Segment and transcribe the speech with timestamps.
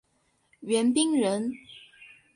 [0.61, 1.51] 袁彬人。